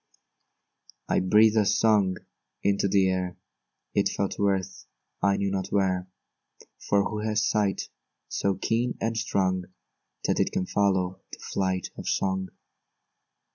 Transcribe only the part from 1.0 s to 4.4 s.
I breathed a song into the air, It fell